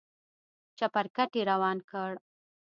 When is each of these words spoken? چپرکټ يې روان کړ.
چپرکټ 0.77 1.31
يې 1.37 1.43
روان 1.51 1.77
کړ. 1.89 2.11